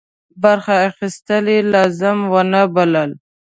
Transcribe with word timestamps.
برخه 0.43 0.75
اخیستل 0.89 1.45
یې 1.53 1.59
لازم 1.73 2.17
ونه 2.31 2.61
بلل. 2.75 3.11